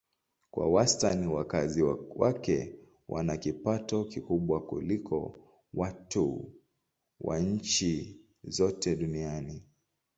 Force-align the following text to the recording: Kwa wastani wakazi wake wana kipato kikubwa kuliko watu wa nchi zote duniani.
Kwa 0.51 0.69
wastani 0.71 1.27
wakazi 1.27 1.83
wake 2.15 2.75
wana 3.09 3.37
kipato 3.37 4.03
kikubwa 4.05 4.61
kuliko 4.65 5.39
watu 5.73 6.53
wa 7.19 7.39
nchi 7.39 8.19
zote 8.43 8.95
duniani. 8.95 9.63